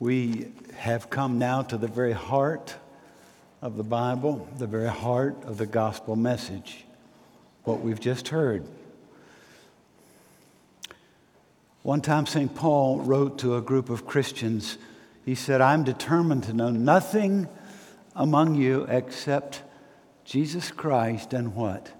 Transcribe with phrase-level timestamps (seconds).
[0.00, 2.74] We have come now to the very heart
[3.62, 6.84] of the Bible, the very heart of the gospel message,
[7.62, 8.66] what we've just heard.
[11.82, 12.54] One time, St.
[12.54, 14.78] Paul wrote to a group of Christians,
[15.24, 17.48] he said, I'm determined to know nothing
[18.16, 19.62] among you except
[20.24, 21.90] Jesus Christ and what?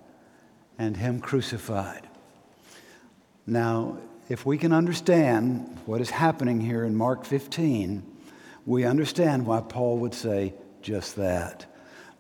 [0.79, 2.09] And Him crucified.
[3.47, 8.03] Now, if we can understand what is happening here in Mark 15,
[8.67, 11.67] we understand why Paul would say just that.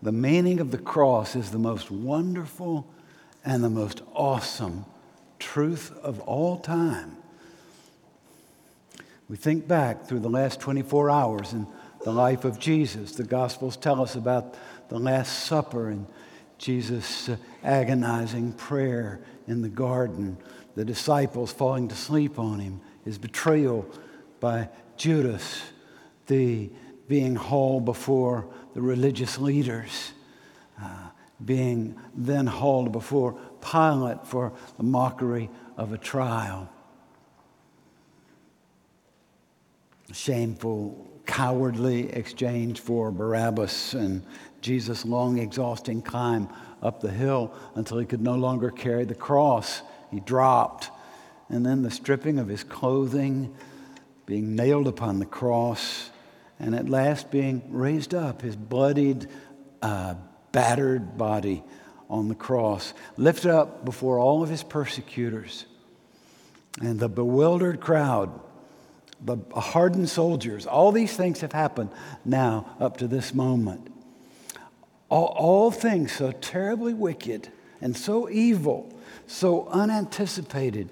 [0.03, 2.87] The meaning of the cross is the most wonderful
[3.45, 4.85] and the most awesome
[5.39, 7.17] truth of all time.
[9.29, 11.67] We think back through the last 24 hours in
[12.05, 13.13] the life of Jesus.
[13.13, 14.55] The Gospels tell us about
[14.89, 16.07] the Last Supper and
[16.59, 17.31] Jesus'
[17.63, 20.37] agonizing prayer in the garden
[20.75, 23.87] the disciples falling to sleep on him, his betrayal
[24.41, 25.63] by Judas,
[26.27, 26.71] the
[27.09, 30.13] being hauled before the religious leaders,
[30.81, 31.09] uh,
[31.45, 36.69] being then hauled before Pilate for the mockery of a trial.
[40.13, 44.23] Shameful, cowardly exchange for Barabbas and
[44.61, 46.49] Jesus' long, exhausting climb
[46.83, 49.83] up the hill until he could no longer carry the cross
[50.15, 50.91] he dropped.
[51.49, 53.55] And then the stripping of his clothing,
[54.27, 56.11] being nailed upon the cross,
[56.59, 59.27] and at last being raised up, his bloodied,
[59.83, 60.15] uh,
[60.53, 61.63] battered body
[62.09, 65.67] on the cross, lifted up before all of his persecutors.
[66.81, 68.41] And the bewildered crowd,
[69.21, 71.91] the hardened soldiers, all these things have happened
[72.25, 73.89] now up to this moment.
[75.09, 77.49] All, all things so terribly wicked
[77.81, 78.94] and so evil
[79.27, 80.89] so unanticipated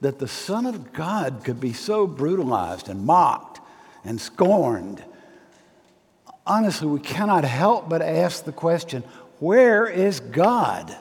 [0.00, 3.60] that the Son of God could be so brutalized and mocked
[4.04, 5.02] and scorned.
[6.46, 9.02] Honestly, we cannot help but ask the question
[9.38, 10.96] where is God?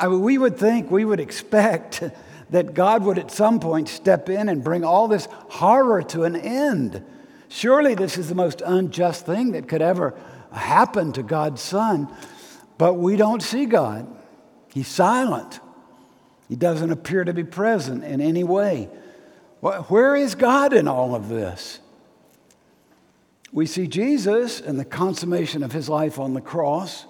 [0.00, 2.02] I mean, we would think, we would expect
[2.50, 6.36] that God would at some point step in and bring all this horror to an
[6.36, 7.04] end.
[7.48, 10.14] Surely this is the most unjust thing that could ever
[10.52, 12.08] happen to God's Son,
[12.78, 14.06] but we don't see God.
[14.74, 15.60] He's silent.
[16.48, 18.88] He doesn't appear to be present in any way.
[19.60, 21.78] Where is God in all of this?
[23.52, 27.06] We see Jesus and the consummation of his life on the cross.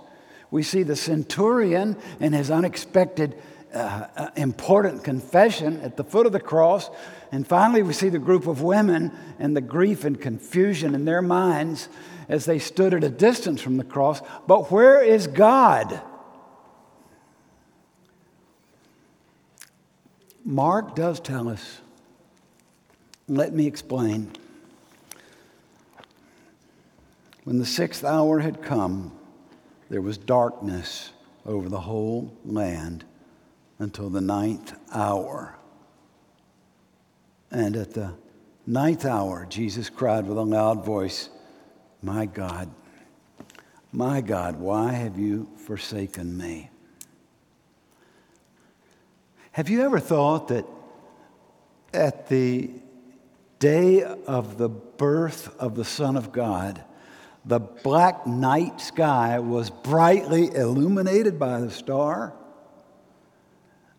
[0.50, 3.34] We see the centurion and his unexpected,
[3.72, 6.90] uh, uh, important confession at the foot of the cross.
[7.32, 11.22] And finally, we see the group of women and the grief and confusion in their
[11.22, 11.88] minds
[12.28, 14.20] as they stood at a distance from the cross.
[14.46, 16.02] But where is God?
[20.44, 21.80] Mark does tell us.
[23.28, 24.30] Let me explain.
[27.44, 29.12] When the sixth hour had come,
[29.88, 31.12] there was darkness
[31.46, 33.04] over the whole land
[33.78, 35.56] until the ninth hour.
[37.50, 38.14] And at the
[38.66, 41.30] ninth hour, Jesus cried with a loud voice,
[42.02, 42.70] My God,
[43.92, 46.70] my God, why have you forsaken me?
[49.54, 50.66] Have you ever thought that
[51.92, 52.70] at the
[53.60, 56.82] day of the birth of the Son of God,
[57.44, 62.32] the black night sky was brightly illuminated by the star?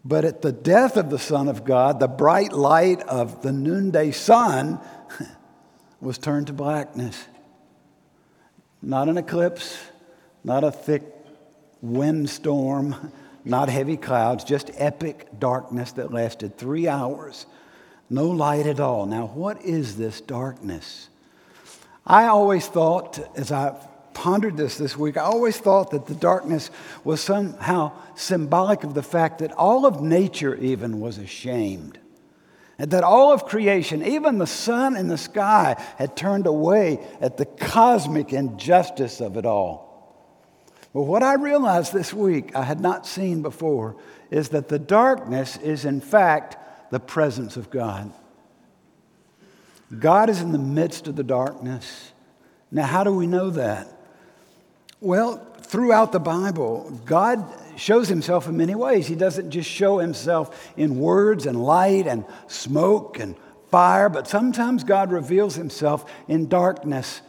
[0.03, 4.11] But at the death of the Son of God, the bright light of the noonday
[4.11, 4.81] sun
[6.01, 7.17] was turned to blackness.
[8.81, 9.79] Not an eclipse,
[10.43, 11.03] not a thick
[11.81, 13.13] windstorm
[13.45, 17.45] not heavy clouds, just epic darkness that lasted three hours.
[18.09, 19.05] No light at all.
[19.05, 21.09] Now, what is this darkness?
[22.05, 23.75] I always thought, as I
[24.13, 26.71] pondered this this week, I always thought that the darkness
[27.03, 31.99] was somehow symbolic of the fact that all of nature even was ashamed.
[32.77, 37.37] And that all of creation, even the sun and the sky, had turned away at
[37.37, 39.84] the cosmic injustice of it all.
[40.95, 43.97] Well, what I realized this week I had not seen before
[44.31, 46.55] is that the darkness is, in fact,
[46.89, 48.13] the presence of God.
[49.99, 52.13] God is in the midst of the darkness.
[52.71, 53.89] Now, how do we know that?
[55.01, 57.45] Well, throughout the Bible, God
[57.75, 59.05] shows himself in many ways.
[59.05, 63.35] He doesn't just show himself in words and light and smoke and
[63.69, 67.19] fire, but sometimes God reveals himself in darkness,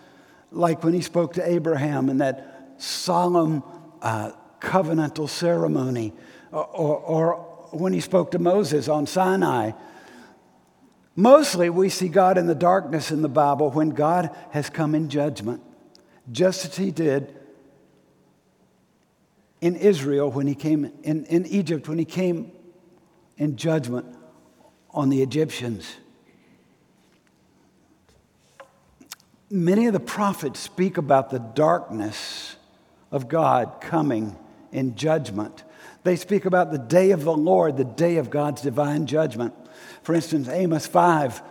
[0.53, 3.63] like when he spoke to Abraham in that solemn
[4.03, 6.13] uh, covenantal ceremony,
[6.53, 9.73] or, or, or when he spoke to Moses on Sinai.
[11.15, 15.09] Mostly, we see God in the darkness in the Bible when God has come in
[15.09, 15.63] judgment,
[16.31, 17.35] just as He did
[19.63, 22.53] in Israel when He came, in, in Egypt when He came
[23.39, 24.07] in judgment
[24.91, 25.97] on the Egyptians.
[29.49, 32.56] Many of the prophets speak about the darkness
[33.17, 34.37] of God coming
[34.71, 35.65] in judgment.
[36.05, 39.55] They speak about the day of the Lord, the day of God's divine judgment.
[40.03, 41.43] For instance, Amos 5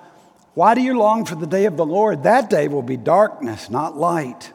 [0.54, 2.24] Why do you long for the day of the Lord?
[2.24, 4.54] That day will be darkness, not light.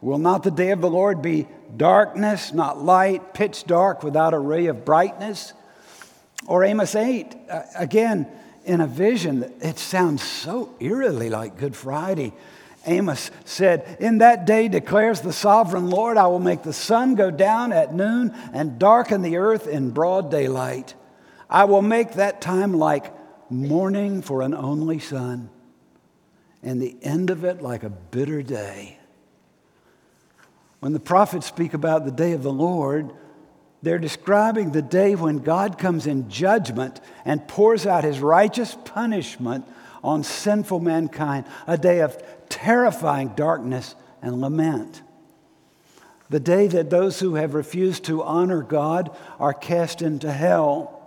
[0.00, 4.38] Will not the day of the Lord be darkness, not light, pitch dark without a
[4.38, 5.54] ray of brightness?
[6.46, 8.28] Or Amos 8, uh, again,
[8.64, 12.32] in a vision, it sounds so eerily like Good Friday.
[12.88, 17.30] Amos said, In that day declares the sovereign Lord, I will make the sun go
[17.30, 20.94] down at noon and darken the earth in broad daylight.
[21.48, 23.12] I will make that time like
[23.50, 25.50] mourning for an only son,
[26.62, 28.98] and the end of it like a bitter day.
[30.80, 33.12] When the prophets speak about the day of the Lord,
[33.82, 39.66] they're describing the day when God comes in judgment and pours out his righteous punishment
[40.02, 45.02] on sinful mankind, a day of terrifying darkness and lament.
[46.30, 50.98] The day that those who have refused to honor God are cast into hell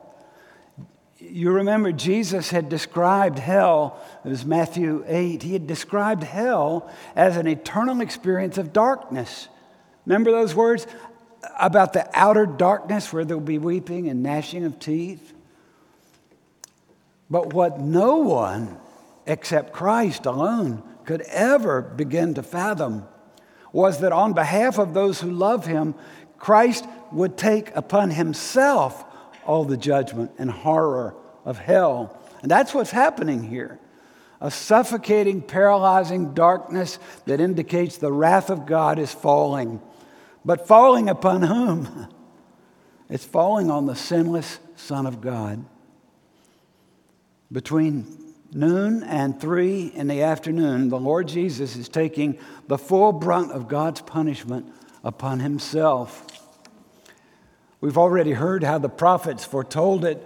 [1.21, 7.37] you remember Jesus had described hell, it was Matthew 8, he had described hell as
[7.37, 9.47] an eternal experience of darkness.
[10.05, 10.87] Remember those words
[11.59, 15.33] about the outer darkness where there will be weeping and gnashing of teeth?
[17.29, 18.77] But what no one
[19.25, 23.07] except Christ alone could ever begin to fathom
[23.73, 25.95] was that on behalf of those who love him,
[26.37, 29.05] Christ would take upon himself
[29.45, 31.15] all the judgment and horror
[31.45, 32.19] of hell.
[32.41, 33.79] And that's what's happening here
[34.43, 39.79] a suffocating, paralyzing darkness that indicates the wrath of God is falling.
[40.43, 42.07] But falling upon whom?
[43.07, 45.63] It's falling on the sinless Son of God.
[47.51, 48.20] Between
[48.53, 52.37] noon and three in the afternoon, the Lord Jesus is taking
[52.67, 54.71] the full brunt of God's punishment
[55.03, 56.25] upon himself.
[57.79, 60.25] We've already heard how the prophets foretold it.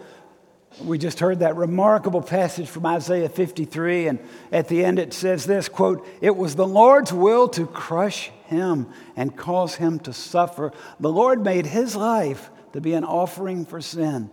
[0.83, 4.19] We just heard that remarkable passage from Isaiah 53, and
[4.51, 8.87] at the end it says this quote, It was the Lord's will to crush him
[9.15, 10.73] and cause him to suffer.
[10.99, 14.29] The Lord made his life to be an offering for sin.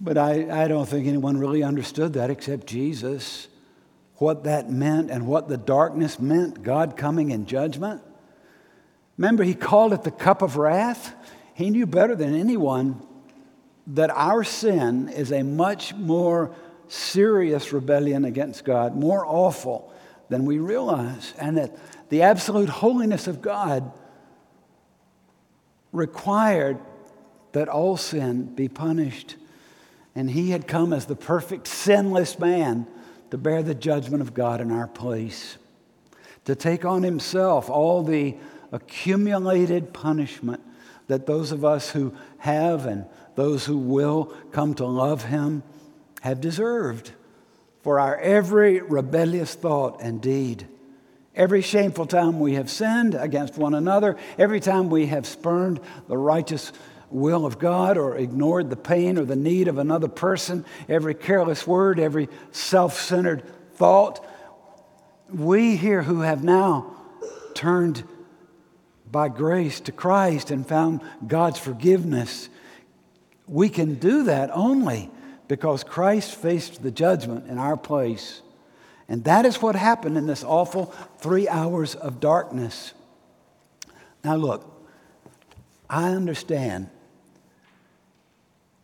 [0.00, 3.48] But I, I don't think anyone really understood that except Jesus,
[4.16, 8.02] what that meant and what the darkness meant, God coming in judgment.
[9.16, 11.14] Remember, he called it the cup of wrath.
[11.54, 13.00] He knew better than anyone
[13.86, 16.54] that our sin is a much more
[16.88, 19.92] serious rebellion against God, more awful
[20.28, 21.76] than we realize, and that
[22.08, 23.92] the absolute holiness of God
[25.92, 26.78] required
[27.52, 29.36] that all sin be punished.
[30.16, 32.86] And he had come as the perfect, sinless man
[33.30, 35.58] to bear the judgment of God in our place,
[36.46, 38.34] to take on himself all the
[38.72, 40.62] accumulated punishment
[41.08, 43.04] that those of us who have and
[43.36, 45.62] those who will come to love him
[46.22, 47.12] have deserved
[47.82, 50.66] for our every rebellious thought and deed.
[51.34, 56.16] Every shameful time we have sinned against one another, every time we have spurned the
[56.16, 56.72] righteous
[57.10, 61.66] will of God or ignored the pain or the need of another person, every careless
[61.66, 63.42] word, every self centered
[63.74, 64.24] thought,
[65.32, 66.94] we here who have now
[67.54, 68.04] turned
[69.10, 72.48] by grace to Christ and found God's forgiveness,
[73.46, 75.10] we can do that only
[75.48, 78.42] because Christ faced the judgment in our place.
[79.08, 80.86] And that is what happened in this awful
[81.18, 82.92] three hours of darkness.
[84.24, 84.72] Now, look,
[85.88, 86.90] I understand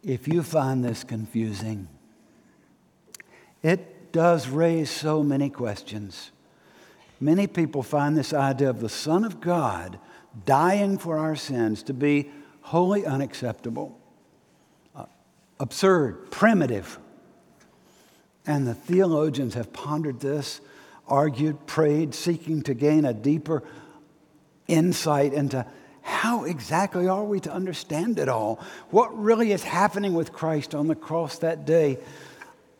[0.04, 1.88] if you find this confusing.
[3.62, 6.32] It does raise so many questions.
[7.20, 9.98] Many people find this idea of the Son of God
[10.44, 12.30] dying for our sins to be
[12.62, 13.98] wholly unacceptable,
[14.96, 15.04] uh,
[15.60, 16.98] absurd, primitive.
[18.44, 20.60] And the theologians have pondered this,
[21.06, 23.62] argued, prayed, seeking to gain a deeper
[24.66, 25.64] insight into
[26.02, 28.60] how exactly are we to understand it all?
[28.90, 31.98] What really is happening with Christ on the cross that day?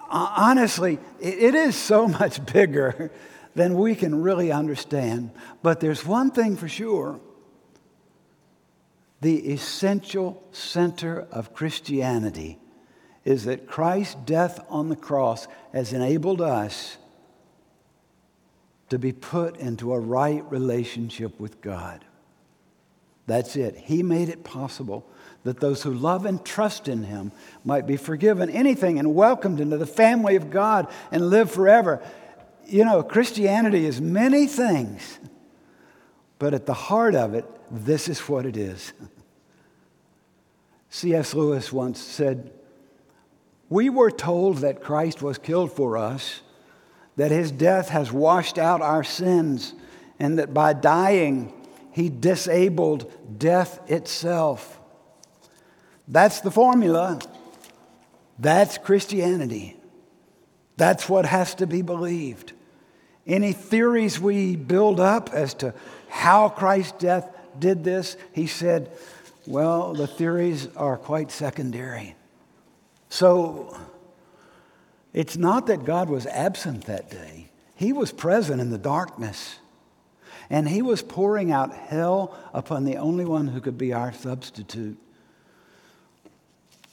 [0.00, 3.11] Uh, honestly, it, it is so much bigger
[3.55, 5.31] than we can really understand.
[5.62, 7.21] But there's one thing for sure
[9.21, 12.59] the essential center of Christianity
[13.25, 16.99] is that Christ's death on the cross has enabled us
[18.88, 22.05] to be put into a right relationship with God.
[23.26, 23.76] That's it.
[23.76, 25.09] He made it possible
[25.45, 27.33] that those who love and trust in Him
[27.64, 32.02] might be forgiven anything and welcomed into the family of God and live forever.
[32.67, 35.19] You know, Christianity is many things,
[36.38, 38.93] but at the heart of it, this is what it is.
[40.91, 41.35] C.S.
[41.35, 42.52] Lewis once said,
[43.69, 46.43] We were told that Christ was killed for us,
[47.17, 49.75] that his death has washed out our sins,
[50.19, 51.52] and that by dying,
[51.93, 54.81] he disabled death itself.
[56.09, 57.21] That's the formula.
[58.39, 59.77] That's Christianity.
[60.77, 62.53] That's what has to be believed.
[63.27, 65.75] Any theories we build up as to
[66.09, 68.91] how Christ's death did this, he said,
[69.47, 72.17] well, the theories are quite secondary.
[73.09, 73.77] So
[75.13, 79.59] it's not that God was absent that day, He was present in the darkness.
[80.53, 84.99] And He was pouring out hell upon the only one who could be our substitute.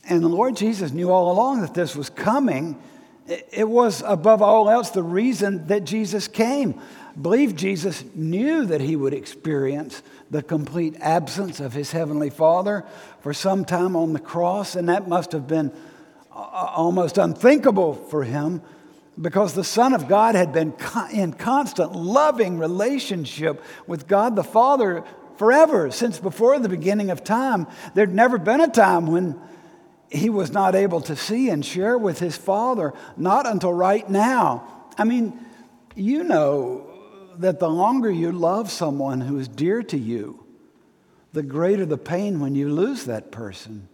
[0.09, 2.81] And the Lord Jesus knew all along that this was coming.
[3.27, 6.81] It was, above all else, the reason that Jesus came
[7.21, 12.85] believe Jesus knew that he would experience the complete absence of his heavenly Father
[13.19, 15.69] for some time on the cross, and that must have been
[16.31, 18.61] uh, almost unthinkable for him
[19.19, 20.73] because the Son of God had been
[21.11, 25.03] in constant loving relationship with God the Father
[25.37, 27.67] forever, since before the beginning of time.
[27.93, 29.39] There'd never been a time when
[30.09, 34.67] he was not able to see and share with his Father, not until right now.
[34.97, 35.37] I mean,
[35.95, 36.87] you know
[37.37, 40.45] that the longer you love someone who is dear to you,
[41.33, 43.88] the greater the pain when you lose that person.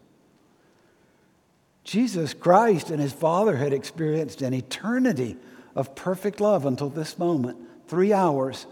[1.86, 5.38] Jesus Christ and his Father had experienced an eternity
[5.74, 8.66] of perfect love until this moment, three hours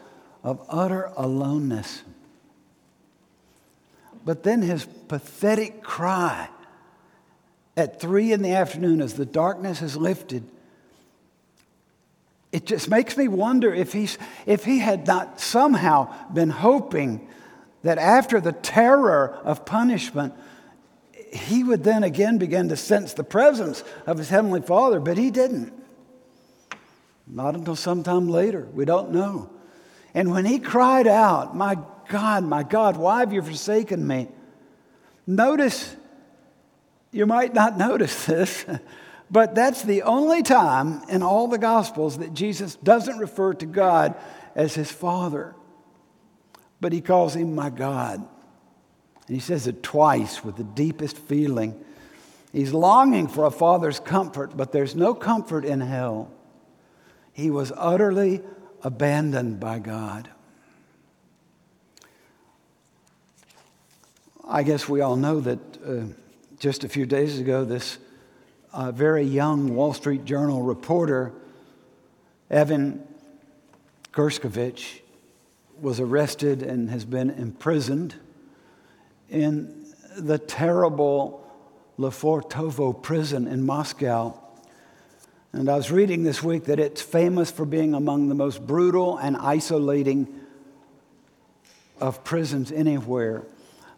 [0.44, 2.04] of utter aloneness.
[4.26, 6.50] But then his pathetic cry
[7.78, 10.44] at three in the afternoon as the darkness has lifted
[12.54, 17.28] it just makes me wonder if, he's, if he had not somehow been hoping
[17.82, 20.36] that after the terror of punishment,
[21.34, 25.32] he would then again begin to sense the presence of his heavenly Father, but he
[25.32, 25.74] didn't.
[27.26, 28.68] Not until sometime later.
[28.74, 29.50] We don't know.
[30.14, 31.78] And when he cried out, My
[32.10, 34.28] God, my God, why have you forsaken me?
[35.26, 35.96] Notice,
[37.12, 38.66] you might not notice this,
[39.32, 44.16] but that's the only time in all the Gospels that Jesus doesn't refer to God
[44.56, 45.56] as his Father,
[46.80, 48.28] but he calls him my God.
[49.28, 51.84] And he says it twice with the deepest feeling.
[52.52, 56.32] He's longing for a father's comfort, but there's no comfort in hell.
[57.32, 58.42] He was utterly
[58.84, 60.30] abandoned by God.
[64.48, 66.04] I guess we all know that uh,
[66.60, 67.98] just a few days ago, this
[68.74, 71.32] a very young Wall Street Journal reporter,
[72.50, 73.08] Evan
[74.12, 75.00] Gershkovich,
[75.80, 78.16] was arrested and has been imprisoned
[79.34, 79.86] in
[80.18, 81.44] the terrible
[81.98, 84.40] Lefortovo prison in Moscow.
[85.52, 89.18] And I was reading this week that it's famous for being among the most brutal
[89.18, 90.28] and isolating
[92.00, 93.44] of prisons anywhere.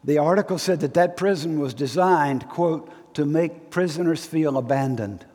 [0.03, 5.25] The article said that that prison was designed, quote, to make prisoners feel abandoned.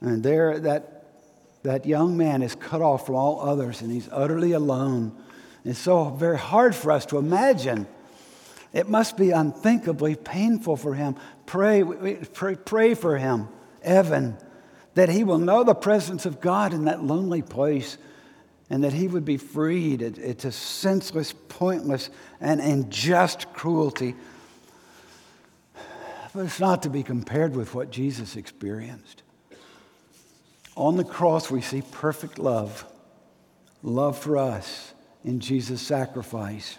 [0.00, 1.04] And there, that,
[1.62, 5.14] that young man is cut off from all others and he's utterly alone.
[5.64, 7.86] It's so very hard for us to imagine.
[8.72, 11.16] It must be unthinkably painful for him.
[11.46, 11.82] Pray,
[12.32, 13.48] pray, pray for him,
[13.82, 14.36] Evan,
[14.94, 17.98] that he will know the presence of God in that lonely place
[18.68, 20.02] and that he would be freed.
[20.02, 22.10] It, it's a senseless, pointless,
[22.40, 24.14] and unjust cruelty
[26.32, 29.22] but it's not to be compared with what Jesus experienced.
[30.76, 32.84] On the cross, we see perfect love,
[33.82, 36.78] love for us in Jesus' sacrifice.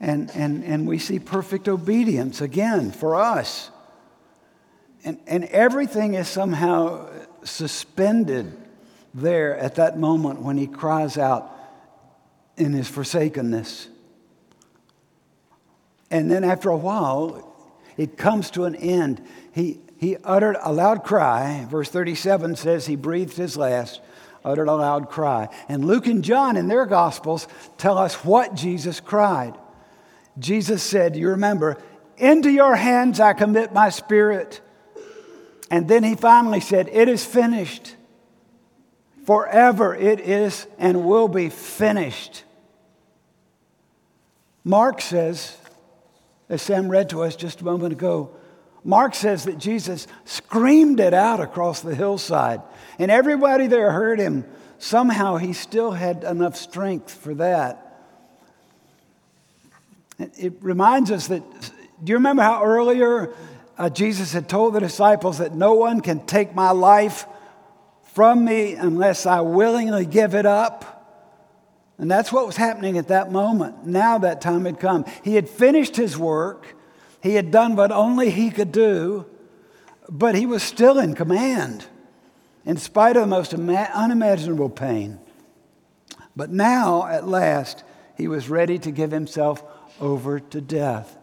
[0.00, 3.70] And, and, and we see perfect obedience again for us.
[5.04, 7.08] And, and everything is somehow
[7.44, 8.56] suspended
[9.12, 11.54] there at that moment when he cries out
[12.56, 13.88] in his forsakenness.
[16.10, 17.46] And then after a while,
[17.96, 19.22] it comes to an end.
[19.52, 21.66] He, he uttered a loud cry.
[21.70, 24.00] Verse 37 says he breathed his last,
[24.44, 25.48] uttered a loud cry.
[25.68, 27.46] And Luke and John in their Gospels
[27.78, 29.54] tell us what Jesus cried.
[30.40, 31.76] Jesus said, You remember,
[32.16, 34.60] into your hands I commit my spirit.
[35.70, 37.96] And then he finally said, It is finished.
[39.24, 42.44] Forever it is and will be finished.
[44.64, 45.56] Mark says,
[46.48, 48.30] as Sam read to us just a moment ago,
[48.82, 52.60] Mark says that Jesus screamed it out across the hillside,
[52.98, 54.44] and everybody there heard him.
[54.78, 57.89] Somehow he still had enough strength for that.
[60.20, 61.42] It reminds us that,
[62.02, 63.32] do you remember how earlier
[63.78, 67.26] uh, Jesus had told the disciples that no one can take my life
[68.12, 70.98] from me unless I willingly give it up?
[71.96, 73.86] And that's what was happening at that moment.
[73.86, 75.04] Now that time had come.
[75.24, 76.76] He had finished his work,
[77.22, 79.26] he had done what only he could do,
[80.08, 81.86] but he was still in command
[82.64, 85.18] in spite of the most unimaginable pain.
[86.36, 87.84] But now, at last,
[88.16, 89.62] he was ready to give himself
[90.00, 91.16] over to death.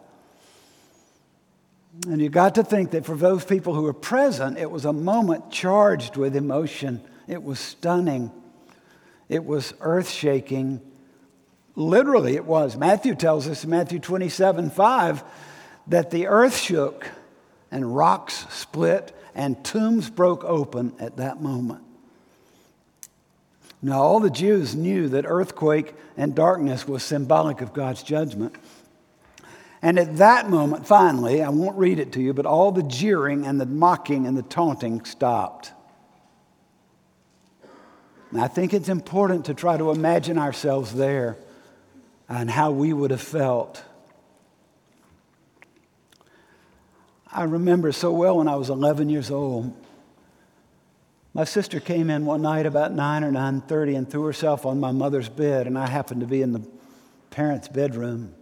[2.06, 4.92] And you got to think that for those people who were present, it was a
[4.92, 7.00] moment charged with emotion.
[7.26, 8.30] It was stunning.
[9.28, 10.80] It was earth shaking.
[11.74, 12.76] Literally, it was.
[12.76, 15.24] Matthew tells us in Matthew 27 5
[15.88, 17.08] that the earth shook
[17.70, 21.82] and rocks split and tombs broke open at that moment.
[23.80, 28.56] Now, all the Jews knew that earthquake and darkness was symbolic of God's judgment.
[29.80, 33.46] And at that moment, finally, I won't read it to you, but all the jeering
[33.46, 35.72] and the mocking and the taunting stopped.
[38.30, 41.36] And I think it's important to try to imagine ourselves there
[42.28, 43.82] and how we would have felt.
[47.32, 49.72] I remember so well when I was 11 years old.
[51.34, 54.90] My sister came in one night about 9 or 9:30 and threw herself on my
[54.90, 56.66] mother's bed and I happened to be in the
[57.30, 58.34] parents' bedroom.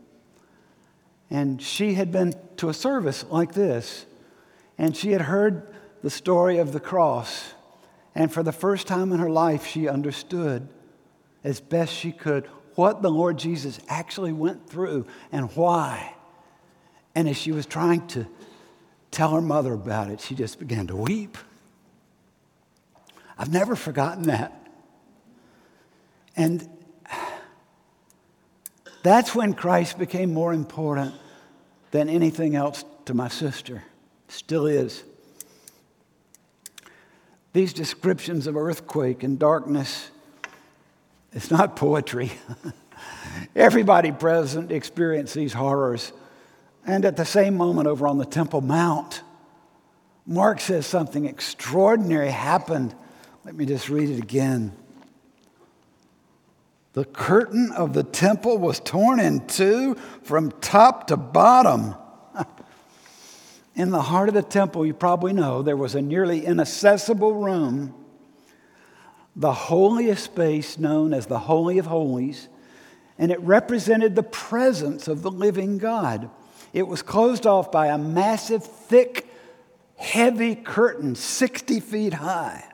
[1.31, 4.07] And she had been to a service like this
[4.79, 7.55] and she had heard the story of the cross.
[8.15, 10.69] And for the first time in her life, she understood
[11.43, 16.15] as best she could what the Lord Jesus actually went through and why.
[17.15, 18.27] And as she was trying to
[19.11, 21.39] tell her mother about it, she just began to weep.
[23.39, 24.53] I've never forgotten that.
[26.37, 26.69] And
[29.03, 31.15] that's when Christ became more important
[31.97, 33.83] than anything else to my sister.
[34.29, 35.03] Still is.
[37.55, 40.11] These descriptions of earthquake and darkness,
[41.33, 42.33] it's not poetry.
[43.57, 46.13] Everybody present experienced these horrors.
[46.85, 49.23] And at the same moment, over on the Temple Mount,
[50.27, 52.95] Mark says something extraordinary happened.
[53.47, 54.77] Let me just read it again.
[56.97, 61.95] The curtain of the temple was torn in two from top to bottom.
[63.75, 67.95] in the heart of the temple, you probably know, there was a nearly inaccessible room,
[69.37, 72.49] the holiest space known as the Holy of Holies,
[73.19, 76.31] and it represented the presence of the living God.
[76.73, 79.29] It was closed off by a massive, thick,
[79.97, 82.65] heavy curtain, 60 feet high.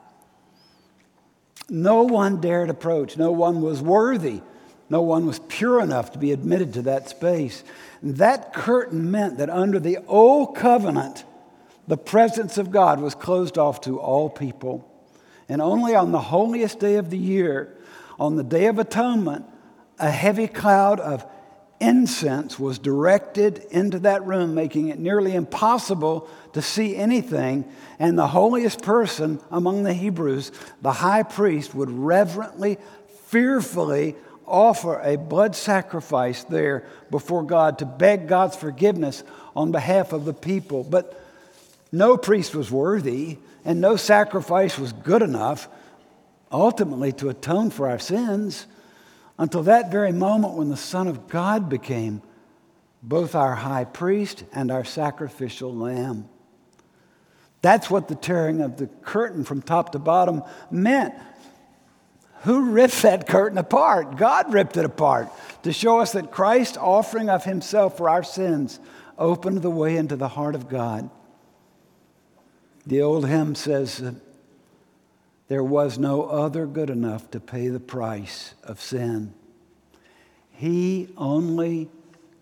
[1.69, 3.17] No one dared approach.
[3.17, 4.41] No one was worthy.
[4.89, 7.63] No one was pure enough to be admitted to that space.
[8.01, 11.23] And that curtain meant that under the old covenant,
[11.87, 14.89] the presence of God was closed off to all people.
[15.49, 17.75] And only on the holiest day of the year,
[18.19, 19.45] on the Day of Atonement,
[19.99, 21.25] a heavy cloud of
[21.83, 27.65] incense was directed into that room, making it nearly impossible to see anything.
[27.99, 32.77] And the holiest person among the Hebrews, the high priest, would reverently,
[33.25, 34.15] fearfully
[34.47, 39.23] offer a blood sacrifice there before God to beg God's forgiveness
[39.55, 40.83] on behalf of the people.
[40.83, 41.19] But
[41.91, 45.67] no priest was worthy, and no sacrifice was good enough
[46.51, 48.67] ultimately to atone for our sins
[49.43, 52.21] until that very moment when the Son of God became
[53.01, 56.29] both our high priest and our sacrificial lamb.
[57.61, 61.13] That's what the tearing of the curtain from top to bottom meant.
[62.43, 64.15] Who ripped that curtain apart?
[64.15, 65.29] God ripped it apart
[65.63, 68.79] to show us that Christ's offering of himself for our sins
[69.17, 71.09] opened the way into the heart of God.
[72.85, 74.01] The old hymn says,
[75.53, 79.31] there was no other good enough to pay the price of sin.
[80.49, 81.91] He only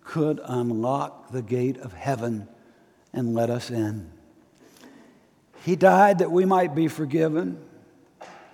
[0.02, 2.48] could unlock the gate of heaven
[3.12, 4.10] and let us in.
[5.66, 7.62] He died that we might be forgiven.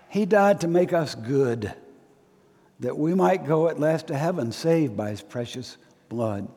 [0.10, 1.72] He died to make us good,
[2.80, 5.78] that we might go at last to heaven saved by his precious
[6.10, 6.48] blood.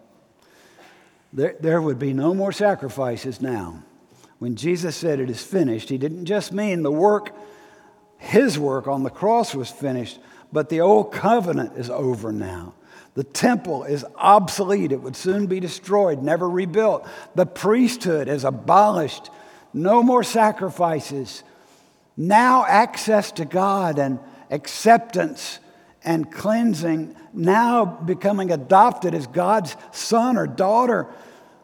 [1.35, 3.83] There, there would be no more sacrifices now.
[4.39, 7.35] When Jesus said it is finished, he didn't just mean the work,
[8.21, 10.21] his work on the cross was finished,
[10.53, 12.75] but the old covenant is over now.
[13.15, 14.93] The temple is obsolete.
[14.93, 17.09] It would soon be destroyed, never rebuilt.
[17.35, 19.31] The priesthood is abolished.
[19.73, 21.43] No more sacrifices.
[22.17, 25.59] Now, access to God and acceptance
[26.05, 31.07] and cleansing, now becoming adopted as God's son or daughter,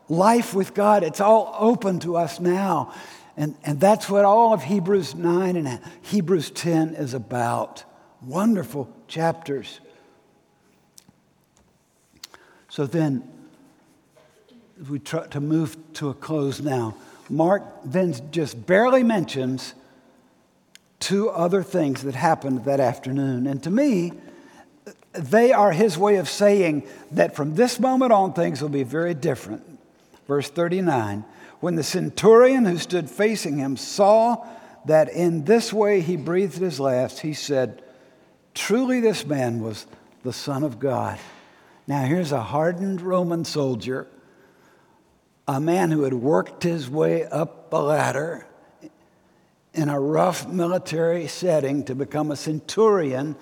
[0.08, 2.94] life with God, it's all open to us now.
[3.36, 7.84] And, and that's what all of Hebrews 9 and Hebrews 10 is about.
[8.22, 9.80] Wonderful chapters.
[12.68, 13.28] So then,
[14.88, 16.94] we try to move to a close now.
[17.28, 19.74] Mark then just barely mentions
[21.00, 23.46] two other things that happened that afternoon.
[23.46, 24.12] And to me,
[25.12, 29.14] they are his way of saying that from this moment on, things will be very
[29.14, 29.62] different.
[30.26, 31.24] Verse 39
[31.60, 34.46] When the centurion who stood facing him saw
[34.84, 37.82] that in this way he breathed his last, he said,
[38.54, 39.86] Truly, this man was
[40.22, 41.18] the Son of God.
[41.86, 44.06] Now, here's a hardened Roman soldier,
[45.46, 48.46] a man who had worked his way up the ladder
[49.72, 53.36] in a rough military setting to become a centurion,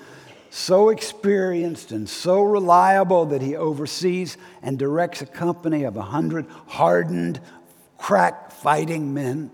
[0.50, 6.46] so experienced and so reliable that he oversees and directs a company of a hundred
[6.66, 7.40] hardened,
[8.04, 9.50] crack fighting men.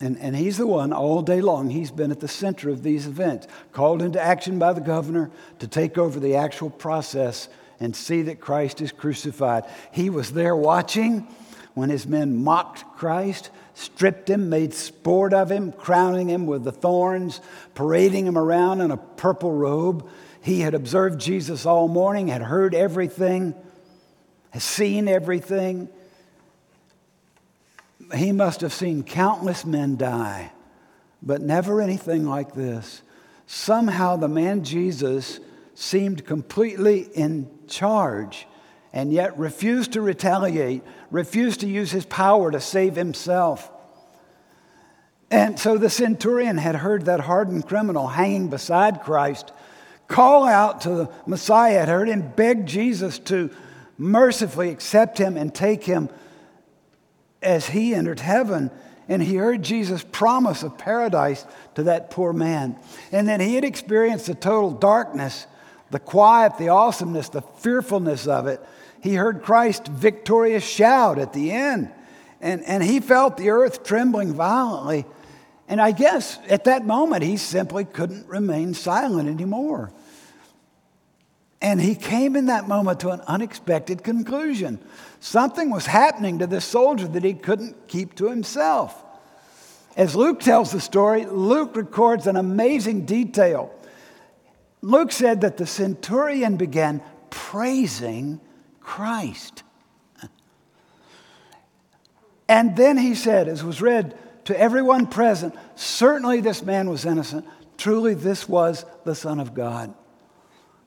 [0.00, 3.06] And, and he's the one all day long, he's been at the center of these
[3.06, 8.22] events, called into action by the governor to take over the actual process and see
[8.22, 9.66] that Christ is crucified.
[9.92, 11.28] He was there watching
[11.74, 16.72] when his men mocked Christ, stripped him, made sport of him, crowning him with the
[16.72, 17.40] thorns,
[17.76, 20.08] parading him around in a purple robe.
[20.42, 23.54] He had observed Jesus all morning, had heard everything,
[24.50, 25.88] had seen everything.
[28.14, 30.52] He must have seen countless men die,
[31.22, 33.02] but never anything like this.
[33.46, 35.40] Somehow the man Jesus
[35.74, 38.46] seemed completely in charge
[38.92, 43.70] and yet refused to retaliate, refused to use his power to save himself.
[45.30, 49.52] And so the centurion had heard that hardened criminal hanging beside Christ
[50.08, 53.50] call out to the Messiah, had heard him beg Jesus to
[53.96, 56.08] mercifully accept him and take him
[57.42, 58.70] as he entered heaven.
[59.08, 62.76] And he heard Jesus' promise of paradise to that poor man.
[63.10, 65.46] And then he had experienced the total darkness,
[65.90, 68.64] the quiet, the awesomeness, the fearfulness of it
[69.00, 71.90] he heard Christ's victorious shout at the end,
[72.40, 75.06] and, and he felt the earth trembling violently.
[75.68, 79.92] And I guess at that moment, he simply couldn't remain silent anymore.
[81.62, 84.78] And he came in that moment to an unexpected conclusion.
[85.20, 89.04] Something was happening to this soldier that he couldn't keep to himself.
[89.96, 93.74] As Luke tells the story, Luke records an amazing detail.
[94.80, 98.40] Luke said that the centurion began praising
[98.80, 99.62] Christ.
[102.48, 107.46] And then he said, as was read to everyone present, certainly this man was innocent.
[107.76, 109.94] Truly, this was the Son of God.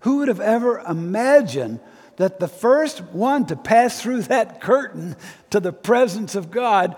[0.04, 1.80] Who would have ever imagined
[2.18, 5.16] that the first one to pass through that curtain
[5.50, 6.96] to the presence of God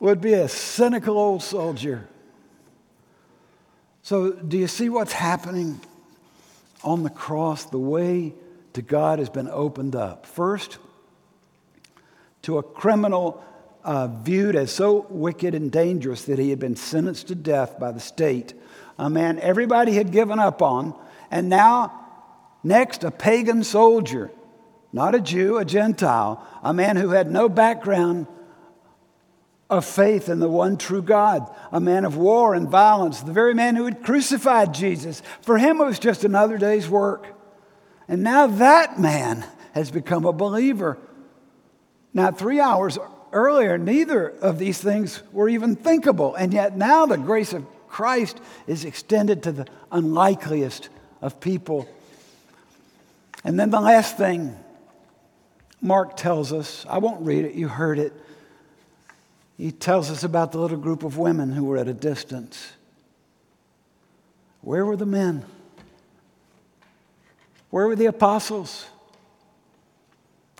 [0.00, 2.08] would be a cynical old soldier?
[4.02, 5.80] So, do you see what's happening
[6.82, 7.66] on the cross?
[7.66, 8.34] The way
[8.72, 10.26] to God has been opened up.
[10.26, 10.78] First,
[12.42, 13.44] to a criminal
[13.84, 17.92] uh, viewed as so wicked and dangerous that he had been sentenced to death by
[17.92, 18.54] the state,
[18.98, 20.94] a man everybody had given up on,
[21.32, 21.92] and now,
[22.62, 24.30] next, a pagan soldier,
[24.92, 28.26] not a Jew, a Gentile, a man who had no background
[29.70, 33.54] of faith in the one true God, a man of war and violence, the very
[33.54, 35.22] man who had crucified Jesus.
[35.40, 37.26] For him, it was just another day's work.
[38.06, 39.42] And now that man
[39.72, 40.98] has become a believer.
[42.12, 42.98] Now, three hours
[43.32, 46.34] earlier, neither of these things were even thinkable.
[46.34, 50.90] And yet now the grace of Christ is extended to the unlikeliest
[51.22, 51.88] of people.
[53.44, 54.56] And then the last thing
[55.80, 58.12] Mark tells us, I won't read it, you heard it.
[59.56, 62.72] He tells us about the little group of women who were at a distance.
[64.60, 65.44] Where were the men?
[67.70, 68.86] Where were the apostles?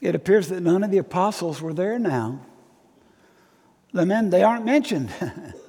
[0.01, 2.41] It appears that none of the apostles were there now.
[3.93, 5.11] The men, they aren't mentioned.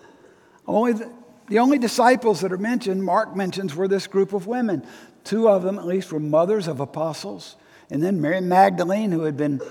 [0.68, 1.12] only the,
[1.50, 4.86] the only disciples that are mentioned, Mark mentions, were this group of women.
[5.24, 7.56] Two of them, at least, were mothers of apostles.
[7.90, 9.62] And then Mary Magdalene, who had been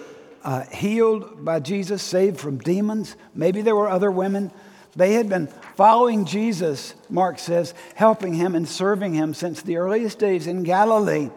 [0.45, 3.17] uh, healed by Jesus, saved from demons.
[3.35, 4.51] Maybe there were other women.
[4.95, 10.19] They had been following Jesus, Mark says, helping him and serving him since the earliest
[10.19, 11.31] days in Galilee.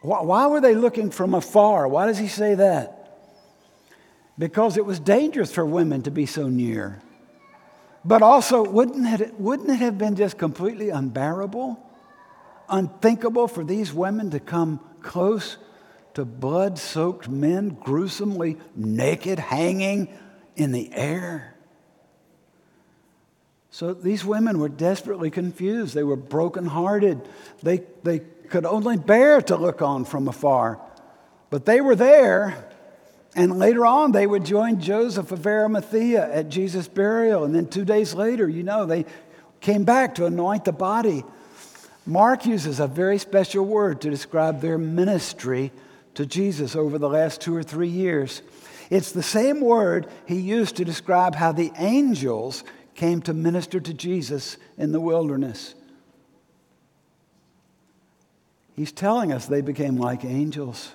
[0.00, 1.88] Why were they looking from afar?
[1.88, 2.94] Why does he say that?
[4.38, 7.02] Because it was dangerous for women to be so near.
[8.08, 11.78] But also, wouldn't it, wouldn't it have been just completely unbearable,
[12.66, 15.58] unthinkable for these women to come close
[16.14, 20.08] to blood soaked men, gruesomely naked, hanging
[20.56, 21.54] in the air?
[23.68, 25.94] So these women were desperately confused.
[25.94, 27.28] They were brokenhearted.
[27.62, 30.80] They, they could only bear to look on from afar.
[31.50, 32.67] But they were there.
[33.36, 37.44] And later on, they would join Joseph of Arimathea at Jesus' burial.
[37.44, 39.04] And then two days later, you know, they
[39.60, 41.24] came back to anoint the body.
[42.06, 45.72] Mark uses a very special word to describe their ministry
[46.14, 48.42] to Jesus over the last two or three years.
[48.90, 52.64] It's the same word he used to describe how the angels
[52.94, 55.74] came to minister to Jesus in the wilderness.
[58.74, 60.92] He's telling us they became like angels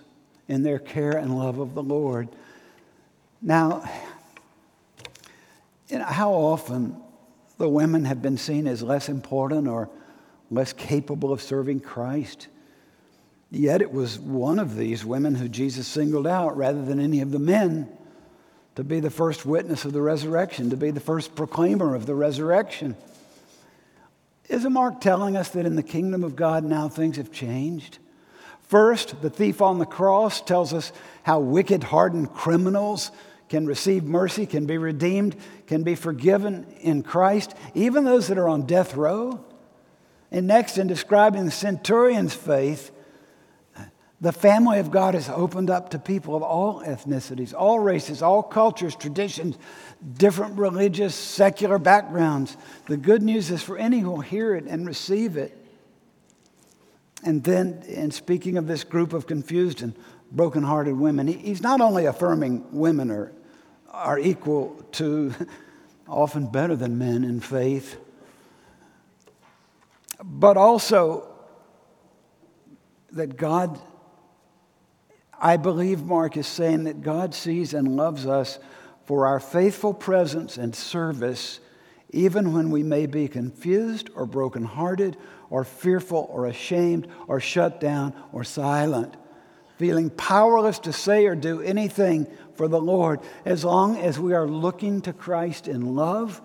[0.47, 2.29] in their care and love of the Lord.
[3.41, 3.89] Now,
[5.89, 6.95] you know, how often
[7.57, 9.89] the women have been seen as less important or
[10.49, 12.47] less capable of serving Christ.
[13.51, 17.31] Yet it was one of these women who Jesus singled out rather than any of
[17.31, 17.87] the men
[18.75, 22.15] to be the first witness of the resurrection, to be the first proclaimer of the
[22.15, 22.95] resurrection.
[24.49, 27.99] Isn't Mark telling us that in the kingdom of God now things have changed?
[28.73, 33.11] First, the thief on the cross tells us how wicked, hardened criminals
[33.47, 35.35] can receive mercy, can be redeemed,
[35.67, 39.45] can be forgiven in Christ, even those that are on death row.
[40.31, 42.89] And next, in describing the centurion's faith,
[44.19, 48.41] the family of God is opened up to people of all ethnicities, all races, all
[48.41, 49.55] cultures, traditions,
[50.17, 52.57] different religious, secular backgrounds.
[52.87, 55.62] The good news is for any who will hear it and receive it.
[57.25, 59.95] And then, in speaking of this group of confused and
[60.31, 63.31] brokenhearted women, he's not only affirming women are,
[63.89, 65.33] are equal to,
[66.07, 67.97] often better than men in faith,
[70.23, 71.27] but also
[73.11, 73.79] that God
[75.43, 78.59] I believe Mark is saying that God sees and loves us
[79.03, 81.59] for our faithful presence and service,
[82.13, 85.17] even when we may be confused or brokenhearted
[85.49, 89.15] or fearful or ashamed or shut down or silent,
[89.77, 94.47] feeling powerless to say or do anything for the Lord, as long as we are
[94.47, 96.39] looking to Christ in love,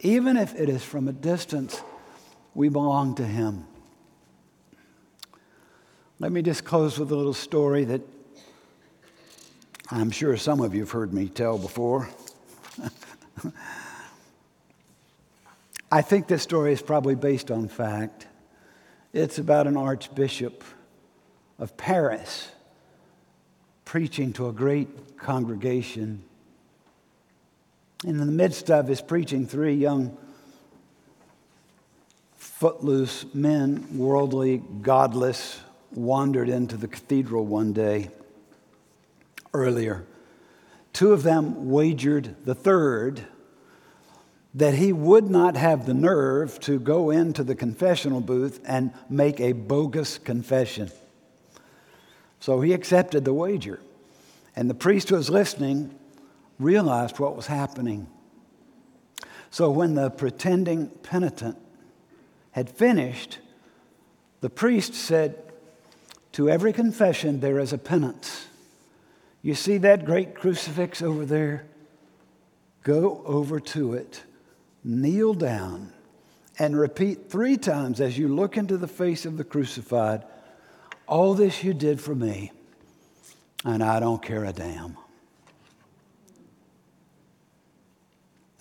[0.00, 1.80] even if it is from a distance,
[2.54, 3.66] we belong to Him.
[6.18, 8.02] Let me just close with a little story that
[9.90, 12.10] I'm sure some of you have heard me tell before.
[15.96, 18.26] I think this story is probably based on fact.
[19.14, 20.62] It's about an archbishop
[21.58, 22.50] of Paris
[23.86, 26.22] preaching to a great congregation.
[28.04, 30.18] And in the midst of his preaching, three young,
[32.36, 35.58] footloose men, worldly, godless,
[35.92, 38.10] wandered into the cathedral one day
[39.54, 40.04] earlier.
[40.92, 43.24] Two of them wagered the third
[44.56, 49.38] that he would not have the nerve to go into the confessional booth and make
[49.38, 50.90] a bogus confession.
[52.40, 53.80] So he accepted the wager.
[54.56, 55.94] And the priest who was listening
[56.58, 58.06] realized what was happening.
[59.50, 61.58] So when the pretending penitent
[62.52, 63.38] had finished,
[64.40, 65.36] the priest said,
[66.32, 68.46] To every confession there is a penance.
[69.42, 71.66] You see that great crucifix over there?
[72.84, 74.22] Go over to it,
[74.86, 75.92] kneel down,
[76.58, 80.24] and repeat three times as you look into the face of the crucified
[81.06, 82.50] all this you did for me,
[83.64, 84.96] and I don't care a damn.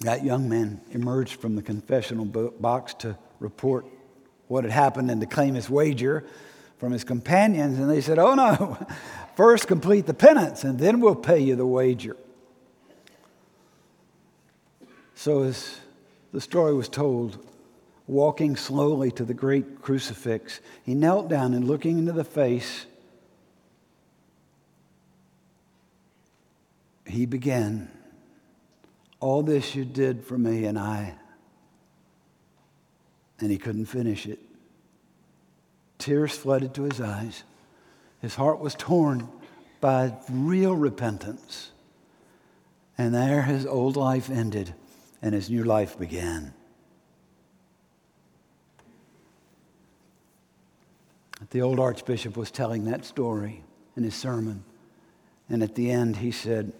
[0.01, 3.85] That young man emerged from the confessional box to report
[4.47, 6.23] what had happened and to claim his wager
[6.77, 8.77] from his companions, and they said, Oh no,
[9.35, 12.15] First, complete the penance, and then we'll pay you the wager.
[15.13, 15.79] So, as
[16.35, 17.37] the story was told,
[18.07, 22.85] walking slowly to the great crucifix, he knelt down and looking into the face,
[27.05, 27.89] he began,
[29.21, 31.15] All this you did for me, and I.
[33.39, 34.39] And he couldn't finish it.
[35.99, 37.43] Tears flooded to his eyes.
[38.21, 39.29] His heart was torn
[39.79, 41.71] by real repentance.
[42.97, 44.73] And there his old life ended
[45.21, 46.53] and his new life began.
[51.51, 53.63] The old archbishop was telling that story
[53.95, 54.63] in his sermon.
[55.49, 56.73] And at the end, he said,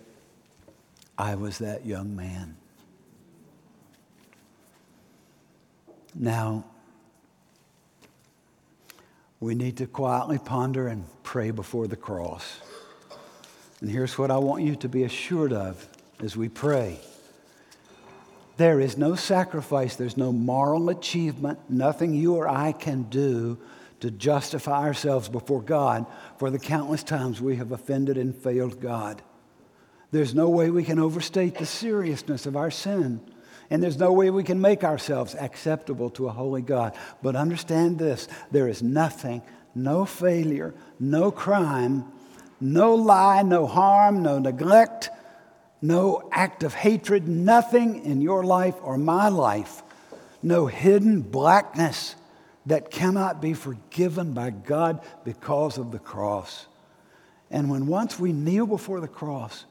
[1.18, 2.58] I was that young man.
[6.14, 6.66] Now,
[9.40, 12.60] we need to quietly ponder and pray before the cross.
[13.82, 15.88] And here's what I want you to be assured of
[16.22, 17.00] as we pray
[18.58, 23.58] there is no sacrifice, there's no moral achievement, nothing you or I can do
[24.00, 26.06] to justify ourselves before God
[26.38, 29.22] for the countless times we have offended and failed God.
[30.12, 33.22] There's no way we can overstate the seriousness of our sin.
[33.70, 36.96] And there's no way we can make ourselves acceptable to a holy God.
[37.24, 39.42] But understand this there is nothing,
[39.74, 42.06] no failure, no crime,
[42.62, 45.10] no lie, no harm, no neglect,
[45.88, 49.84] no act of hatred, nothing in your life or my life,
[50.42, 52.16] no hidden blackness
[52.66, 56.66] that cannot be forgiven by God because of the cross.
[57.52, 59.66] And when once we kneel before the cross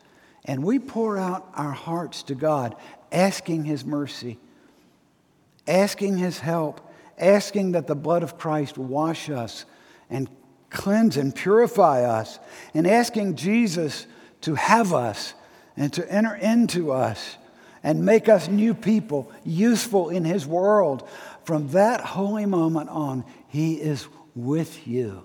[0.45, 2.77] and we pour out our hearts to God,
[3.11, 4.39] asking His mercy,
[5.67, 6.81] asking His help,
[7.19, 9.65] asking that the blood of Christ wash us
[10.11, 10.29] and
[10.71, 12.39] cleanse and purify us,
[12.75, 14.07] and asking Jesus
[14.43, 15.35] to have us
[15.77, 17.37] and to enter into us
[17.83, 21.09] and make us new people, useful in His world.
[21.45, 25.25] From that holy moment on, He is with you.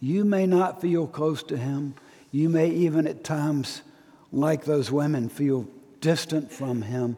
[0.00, 1.94] You may not feel close to Him.
[2.30, 3.82] You may even at times,
[4.32, 5.66] like those women, feel
[6.00, 7.16] distant from Him,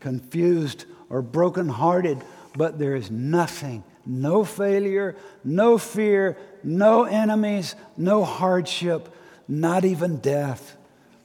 [0.00, 2.22] confused or brokenhearted,
[2.56, 9.14] but there is nothing, no failure, no fear, no enemies, no hardship,
[9.46, 10.75] not even death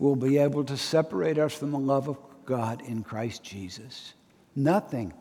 [0.02, 4.16] will be able to separate us from the love of God in Christ Jesus.
[4.56, 5.14] Nothing.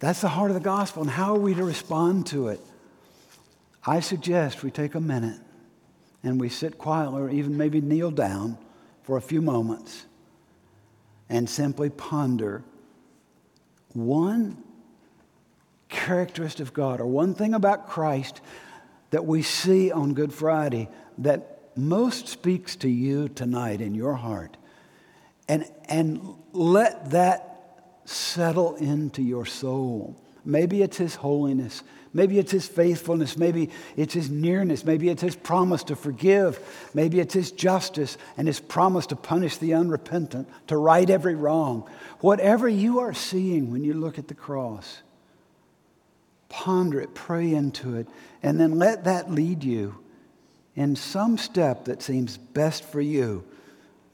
[0.00, 1.02] That's the heart of the gospel.
[1.02, 2.60] And how are we to respond to it?
[3.86, 5.38] I suggest we take a minute
[6.24, 8.58] and we sit quietly or even maybe kneel down
[9.04, 10.04] for a few moments
[11.28, 12.64] and simply ponder
[13.92, 14.60] one
[15.88, 18.40] characteristic of God or one thing about Christ
[19.10, 24.56] that we see on Good Friday that most speaks to you tonight in your heart.
[25.48, 27.48] And, and let that
[28.04, 30.16] settle into your soul.
[30.44, 31.82] Maybe it's His holiness.
[32.12, 33.36] Maybe it's His faithfulness.
[33.36, 34.84] Maybe it's His nearness.
[34.84, 36.58] Maybe it's His promise to forgive.
[36.94, 41.88] Maybe it's His justice and His promise to punish the unrepentant, to right every wrong.
[42.20, 45.02] Whatever you are seeing when you look at the cross,
[46.48, 48.08] ponder it, pray into it,
[48.42, 49.98] and then let that lead you
[50.78, 53.44] in some step that seems best for you.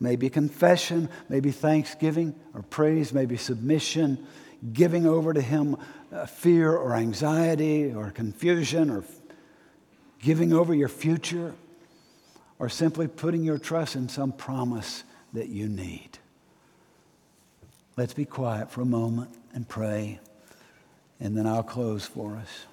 [0.00, 4.26] Maybe confession, maybe thanksgiving or praise, maybe submission,
[4.72, 5.76] giving over to Him
[6.10, 9.04] uh, fear or anxiety or confusion or
[10.20, 11.54] giving over your future
[12.58, 16.18] or simply putting your trust in some promise that you need.
[17.98, 20.18] Let's be quiet for a moment and pray,
[21.20, 22.64] and then I'll close for us.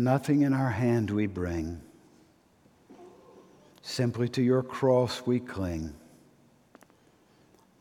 [0.00, 1.78] Nothing in our hand we bring.
[3.82, 5.92] Simply to your cross we cling.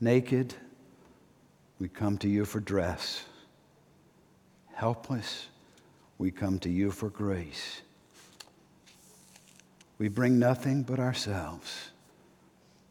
[0.02, 0.54] Naked,
[1.80, 3.24] we come to you for dress.
[4.74, 5.48] Helpless,
[6.18, 7.84] we come to you for grace.
[9.98, 11.92] We bring nothing but ourselves,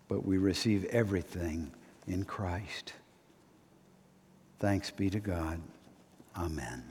[0.09, 1.71] but we receive everything
[2.07, 2.95] in Christ.
[4.59, 5.61] Thanks be to God.
[6.35, 6.83] Amen.